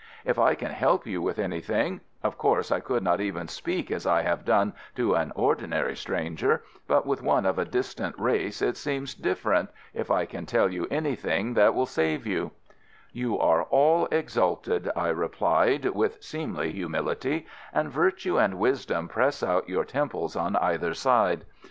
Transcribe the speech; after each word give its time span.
If 0.25 0.39
I 0.39 0.55
can 0.55 0.71
help 0.71 1.05
you 1.05 1.21
with 1.21 1.37
anything 1.37 2.01
of 2.23 2.35
course 2.35 2.71
I 2.71 2.79
could 2.79 3.03
not 3.03 3.21
even 3.21 3.47
speak 3.47 3.91
as 3.91 4.07
I 4.07 4.23
have 4.23 4.43
done 4.43 4.73
to 4.95 5.13
an 5.13 5.31
ordinary 5.35 5.95
stranger, 5.95 6.63
but 6.87 7.05
with 7.05 7.21
one 7.21 7.45
of 7.45 7.59
a 7.59 7.65
distant 7.65 8.17
race 8.17 8.63
it 8.63 8.77
seems 8.77 9.13
different 9.13 9.69
if 9.93 10.09
I 10.09 10.25
can 10.25 10.47
tell 10.47 10.71
you 10.73 10.87
anything 10.89 11.53
that 11.53 11.75
will 11.75 11.85
save 11.85 12.25
you" 12.25 12.49
"You 13.21 13.37
are 13.37 13.61
all 13.65 14.07
exalted," 14.09 14.89
I 14.95 15.09
replied, 15.09 15.85
with 15.89 16.23
seemly 16.23 16.71
humility, 16.71 17.45
"and 17.71 17.91
virtue 17.91 18.39
and 18.39 18.57
wisdom 18.57 19.07
press 19.07 19.43
out 19.43 19.69
your 19.69 19.85
temples 19.85 20.35
on 20.35 20.55
either 20.55 20.95
side. 20.95 21.45